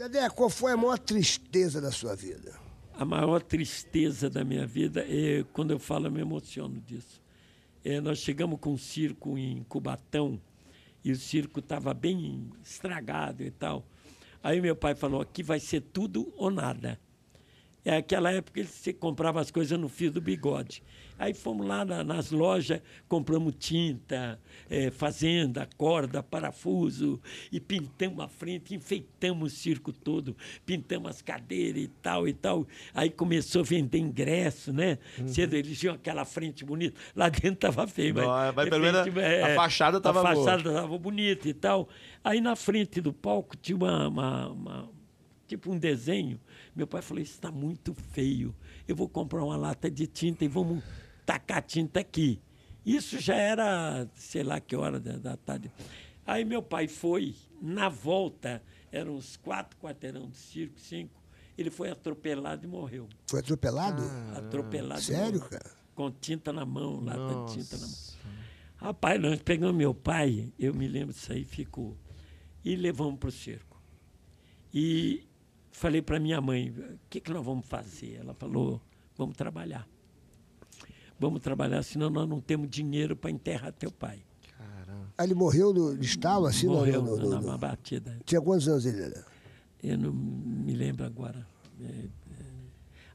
Dedé, 0.00 0.30
qual 0.30 0.48
foi 0.48 0.72
a 0.72 0.78
maior 0.78 0.98
tristeza 0.98 1.78
da 1.78 1.92
sua 1.92 2.16
vida? 2.16 2.58
A 2.94 3.04
maior 3.04 3.42
tristeza 3.42 4.30
da 4.30 4.42
minha 4.42 4.66
vida, 4.66 5.04
é, 5.06 5.44
quando 5.52 5.72
eu 5.72 5.78
falo, 5.78 6.06
eu 6.06 6.10
me 6.10 6.22
emociono 6.22 6.80
disso. 6.80 7.20
É, 7.84 8.00
nós 8.00 8.20
chegamos 8.20 8.58
com 8.58 8.72
um 8.72 8.78
circo 8.78 9.36
em 9.36 9.62
Cubatão 9.64 10.40
e 11.04 11.12
o 11.12 11.16
circo 11.16 11.60
estava 11.60 11.92
bem 11.92 12.48
estragado 12.64 13.42
e 13.42 13.50
tal. 13.50 13.84
Aí 14.42 14.58
meu 14.62 14.74
pai 14.74 14.94
falou: 14.94 15.20
aqui 15.20 15.42
vai 15.42 15.60
ser 15.60 15.82
tudo 15.82 16.32
ou 16.38 16.50
nada. 16.50 16.98
É 17.84 17.96
aquela 17.96 18.30
época 18.30 18.60
que 18.60 18.66
você 18.66 18.92
comprava 18.92 19.40
as 19.40 19.50
coisas 19.50 19.78
no 19.78 19.88
fio 19.88 20.10
do 20.10 20.20
bigode. 20.20 20.82
Aí 21.18 21.34
fomos 21.34 21.66
lá 21.66 21.84
na, 21.84 22.02
nas 22.02 22.30
lojas, 22.30 22.80
compramos 23.06 23.54
tinta, 23.58 24.40
é, 24.70 24.90
fazenda, 24.90 25.68
corda, 25.76 26.22
parafuso, 26.22 27.20
e 27.52 27.60
pintamos 27.60 28.24
a 28.24 28.28
frente, 28.28 28.74
enfeitamos 28.74 29.52
o 29.52 29.54
circo 29.54 29.92
todo, 29.92 30.34
pintamos 30.64 31.10
as 31.10 31.20
cadeiras 31.20 31.82
e 31.82 31.88
tal 31.88 32.26
e 32.26 32.32
tal. 32.32 32.66
Aí 32.94 33.10
começou 33.10 33.60
a 33.60 33.64
vender 33.64 33.98
ingresso, 33.98 34.72
né? 34.72 34.98
Uhum. 35.18 35.28
Cedo 35.28 35.54
eles 35.54 35.78
tinham 35.78 35.94
aquela 35.94 36.24
frente 36.24 36.64
bonita. 36.64 36.98
Lá 37.14 37.28
dentro 37.28 37.52
estava 37.52 37.86
feio, 37.86 38.14
mas, 38.14 38.24
Não, 38.24 38.52
mas 38.54 38.68
pelo 38.70 38.82
menos 38.82 39.16
é, 39.18 39.52
a 39.52 39.54
fachada 39.56 39.98
estava 39.98 40.22
boa. 40.22 40.32
A 40.32 40.36
fachada 40.36 40.70
estava 40.70 40.98
bonita 40.98 41.46
e 41.48 41.54
tal. 41.54 41.86
Aí 42.24 42.40
na 42.40 42.56
frente 42.56 42.98
do 42.98 43.12
palco 43.12 43.56
tinha 43.58 43.76
uma, 43.76 44.08
uma, 44.08 44.48
uma 44.48 44.99
tipo 45.50 45.72
um 45.72 45.78
desenho. 45.78 46.40
Meu 46.74 46.86
pai 46.86 47.02
falou: 47.02 47.22
Isso 47.22 47.34
está 47.34 47.50
muito 47.50 47.92
feio. 47.92 48.54
Eu 48.86 48.94
vou 48.94 49.08
comprar 49.08 49.44
uma 49.44 49.56
lata 49.56 49.90
de 49.90 50.06
tinta 50.06 50.44
e 50.44 50.48
vamos 50.48 50.82
tacar 51.26 51.62
tinta 51.62 52.00
aqui. 52.00 52.40
Isso 52.86 53.18
já 53.20 53.34
era, 53.34 54.08
sei 54.14 54.42
lá 54.42 54.60
que 54.60 54.74
hora 54.74 54.98
da, 54.98 55.16
da 55.18 55.36
tarde. 55.36 55.70
Aí 56.26 56.44
meu 56.44 56.62
pai 56.62 56.86
foi, 56.86 57.34
na 57.60 57.88
volta, 57.88 58.62
eram 58.92 59.16
uns 59.16 59.36
quatro 59.36 59.76
quarteirão 59.78 60.28
de 60.28 60.36
circo, 60.36 60.78
cinco. 60.78 61.20
Ele 61.58 61.70
foi 61.70 61.90
atropelado 61.90 62.64
e 62.64 62.68
morreu. 62.68 63.08
Foi 63.28 63.40
atropelado? 63.40 64.02
Ah, 64.02 64.38
atropelado. 64.38 65.02
Sério, 65.02 65.40
cara? 65.40 65.70
Com 65.94 66.10
tinta 66.10 66.52
na 66.52 66.64
mão, 66.64 67.00
lata 67.00 67.18
Nossa. 67.18 67.58
de 67.58 67.64
tinta 67.64 67.76
na 67.76 67.86
mão. 67.86 67.96
Rapaz, 68.76 69.20
nós 69.20 69.42
pegamos 69.42 69.76
meu 69.76 69.92
pai, 69.92 70.50
eu 70.58 70.72
me 70.72 70.88
lembro 70.88 71.12
disso 71.12 71.32
aí, 71.32 71.44
ficou. 71.44 71.98
E 72.64 72.76
levamos 72.76 73.18
para 73.18 73.28
o 73.28 73.32
circo. 73.32 73.70
E 74.72 75.28
falei 75.70 76.02
para 76.02 76.18
minha 76.18 76.40
mãe, 76.40 76.70
o 76.70 76.98
que, 77.08 77.20
que 77.20 77.32
nós 77.32 77.44
vamos 77.44 77.66
fazer? 77.66 78.16
Ela 78.20 78.34
falou, 78.34 78.80
vamos 79.16 79.36
trabalhar 79.36 79.86
vamos 81.20 81.42
trabalhar, 81.42 81.82
senão 81.82 82.08
nós 82.08 82.26
não 82.26 82.40
temos 82.40 82.68
dinheiro 82.70 83.14
para 83.14 83.30
enterrar 83.30 83.72
teu 83.74 83.92
pai. 83.92 84.24
Caramba. 84.56 85.12
ele 85.22 85.34
morreu 85.34 85.72
no 85.72 86.02
estalo, 86.02 86.46
assim? 86.46 86.66
Morreu 86.66 87.02
no, 87.02 87.16
no, 87.16 87.30
no, 87.30 87.46
na 87.46 87.58
batida. 87.58 88.18
Tinha 88.24 88.40
quantos 88.40 88.66
anos 88.66 88.86
ele 88.86 89.02
era? 89.02 89.26
Eu 89.82 89.98
não 89.98 90.12
me 90.12 90.74
lembro 90.74 91.04
agora. 91.04 91.46
É, 91.78 91.84
é. 91.84 92.44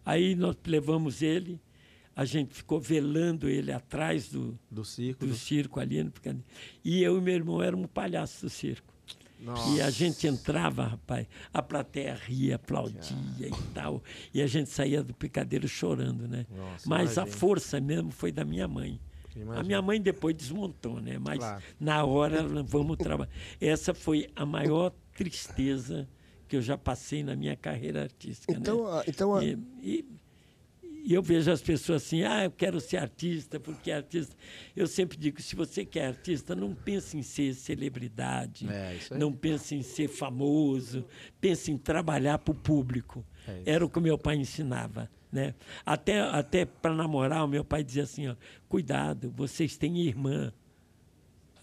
Aí 0.06 0.36
nós 0.36 0.56
levamos 0.68 1.24
ele, 1.24 1.60
a 2.16 2.24
gente 2.24 2.54
ficou 2.54 2.80
velando 2.80 3.50
ele 3.50 3.72
atrás 3.72 4.30
do, 4.30 4.58
do 4.70 4.86
circo, 4.86 5.26
do, 5.26 5.32
do... 5.32 5.36
circo 5.36 5.80
ali. 5.80 6.12
E 6.84 7.02
eu 7.02 7.18
e 7.18 7.22
meu 7.22 7.34
irmão 7.34 7.62
éramos 7.62 7.88
palhaços 7.88 8.42
do 8.42 8.50
circo. 8.50 8.94
Nossa. 9.46 9.70
E 9.70 9.82
a 9.82 9.92
gente 9.92 10.26
entrava, 10.26 10.88
rapaz, 10.88 11.28
a 11.54 11.62
plateia 11.62 12.16
ria, 12.16 12.56
aplaudia 12.56 13.16
e 13.40 13.74
tal. 13.76 14.02
E 14.34 14.42
a 14.42 14.48
gente 14.48 14.72
saía 14.72 15.04
do 15.04 15.14
picadeiro 15.14 15.68
chorando, 15.68 16.28
né? 16.28 16.48
Nossa, 16.50 16.90
Mas 16.90 17.14
imagina. 17.14 17.22
a 17.24 17.26
força 17.28 17.80
mesmo 17.80 18.10
foi 18.10 18.32
da 18.32 18.44
minha 18.44 18.68
mãe. 18.68 19.00
Imagina. 19.36 19.60
A 19.60 19.64
minha 19.64 19.82
mãe 19.84 20.02
depois 20.02 20.36
desmontou, 20.36 21.00
né? 21.00 21.20
Mas 21.20 21.38
claro. 21.38 21.64
na 21.80 22.04
hora, 22.04 22.44
vamos 22.64 22.98
trabalhar. 22.98 23.32
Essa 23.62 23.94
foi 23.94 24.28
a 24.36 24.46
maior 24.46 24.92
tristeza 25.14 26.08
que 26.48 26.56
eu 26.56 26.62
já 26.62 26.78
passei 26.78 27.24
na 27.24 27.36
minha 27.36 27.56
carreira 27.56 28.04
artística. 28.04 28.52
Então, 28.52 28.96
né? 28.96 29.04
então 29.08 29.44
e, 29.44 29.60
e, 29.82 30.06
e 31.06 31.14
eu 31.14 31.22
vejo 31.22 31.52
as 31.52 31.62
pessoas 31.62 32.04
assim, 32.04 32.24
ah, 32.24 32.46
eu 32.46 32.52
quero 32.52 32.82
ser 32.82 32.98
artista, 32.98 33.60
porque 33.60 33.92
artista. 33.92 34.36
Eu 34.76 34.88
sempre 34.88 35.16
digo, 35.16 35.40
se 35.40 35.56
você 35.56 35.86
quer 35.86 36.08
artista, 36.08 36.56
não 36.56 36.74
pense 36.74 37.16
em 37.16 37.22
ser 37.22 37.54
celebridade, 37.54 38.68
é, 38.68 38.98
não 39.16 39.32
pense 39.32 39.76
em 39.76 39.84
ser 39.84 40.08
famoso, 40.08 41.06
pense 41.40 41.72
em 41.72 41.78
trabalhar 41.78 42.40
para 42.40 42.52
o 42.52 42.56
público. 42.56 43.24
É 43.48 43.74
Era 43.74 43.86
o 43.86 43.90
que 43.90 44.00
meu 44.00 44.18
pai 44.18 44.38
ensinava. 44.38 45.08
Né? 45.32 45.54
Até, 45.86 46.22
até 46.22 46.66
para 46.66 46.96
namorar, 46.96 47.46
o 47.46 47.48
meu 47.48 47.64
pai 47.64 47.84
dizia 47.84 48.02
assim, 48.02 48.28
ó, 48.28 48.36
cuidado, 48.68 49.32
vocês 49.38 49.78
têm 49.78 50.02
irmã. 50.02 50.52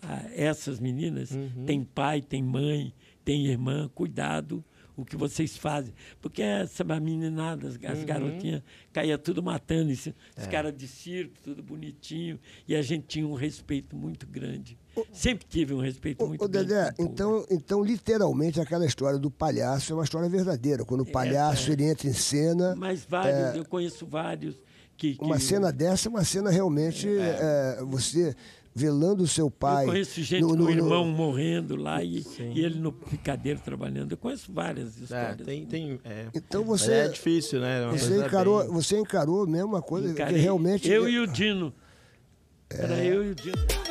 Ah, 0.00 0.24
essas 0.36 0.78
meninas 0.78 1.32
uhum. 1.32 1.64
têm 1.66 1.82
pai, 1.82 2.22
têm 2.22 2.44
mãe, 2.44 2.94
têm 3.24 3.46
irmã, 3.46 3.90
cuidado 3.92 4.64
o 4.96 5.04
que 5.04 5.16
vocês 5.16 5.56
fazem. 5.56 5.94
Porque 6.20 6.42
essa 6.42 6.84
meninada, 6.84 7.68
as, 7.68 7.78
as 7.84 7.98
uhum. 7.98 8.06
garotinhas, 8.06 8.62
caía 8.92 9.18
tudo 9.18 9.42
matando. 9.42 9.90
Esse, 9.90 10.14
é. 10.36 10.40
Os 10.40 10.46
caras 10.46 10.76
de 10.76 10.86
circo, 10.86 11.34
tudo 11.42 11.62
bonitinho. 11.62 12.38
E 12.66 12.74
a 12.74 12.82
gente 12.82 13.06
tinha 13.06 13.26
um 13.26 13.34
respeito 13.34 13.96
muito 13.96 14.26
grande. 14.26 14.78
O, 14.94 15.06
Sempre 15.12 15.46
tive 15.48 15.72
um 15.74 15.80
respeito 15.80 16.24
o, 16.24 16.28
muito 16.28 16.44
o 16.44 16.48
grande. 16.48 16.68
Dedé, 16.68 16.92
então, 16.98 17.46
então, 17.50 17.82
literalmente, 17.82 18.60
aquela 18.60 18.84
história 18.84 19.18
do 19.18 19.30
palhaço 19.30 19.92
é 19.92 19.96
uma 19.96 20.04
história 20.04 20.28
verdadeira. 20.28 20.84
Quando 20.84 21.02
o 21.02 21.08
é, 21.08 21.12
palhaço 21.12 21.70
é, 21.70 21.72
ele 21.72 21.84
entra 21.84 22.08
em 22.08 22.12
cena. 22.12 22.74
Mas 22.76 23.04
vários, 23.04 23.54
é, 23.54 23.58
eu 23.58 23.64
conheço 23.64 24.06
vários. 24.06 24.56
Que, 25.02 25.16
que, 25.16 25.24
uma 25.24 25.40
cena 25.40 25.72
dessa 25.72 26.08
é 26.08 26.10
uma 26.10 26.22
cena 26.22 26.48
realmente. 26.48 27.08
É. 27.08 27.78
É, 27.80 27.84
você 27.84 28.36
velando 28.72 29.24
o 29.24 29.26
seu 29.26 29.50
pai. 29.50 29.82
Eu 29.82 29.88
conheço 29.88 30.22
gente 30.22 30.42
no, 30.42 30.50
no, 30.50 30.56
com 30.58 30.62
o 30.62 30.70
irmão 30.70 31.04
no... 31.04 31.12
morrendo 31.12 31.74
lá 31.74 32.04
e, 32.04 32.24
e, 32.54 32.64
ele 32.64 32.78
no 32.78 32.92
picadeiro 32.92 33.58
trabalhando. 33.58 34.12
Eu 34.12 34.16
conheço 34.16 34.52
várias 34.52 34.96
é, 34.96 35.02
histórias. 35.02 35.40
É, 35.40 35.44
tem, 35.44 35.66
tem, 35.66 36.00
é, 36.04 36.26
então 36.32 36.62
você 36.62 36.92
é 36.92 37.08
difícil, 37.08 37.58
né? 37.58 37.84
Você 37.90 38.16
encarou, 38.16 38.62
bem... 38.62 38.72
você 38.72 38.96
encarou 38.96 39.44
mesmo 39.44 39.70
uma 39.70 39.82
coisa 39.82 40.08
Encarei. 40.08 40.34
que 40.34 40.40
realmente 40.40 40.88
eu 40.88 41.08
e 41.08 41.18
o 41.18 41.26
Dino. 41.26 41.74
É... 42.70 42.82
Era 42.82 43.04
eu 43.04 43.24
e 43.24 43.30
o 43.30 43.34
Dino. 43.34 43.81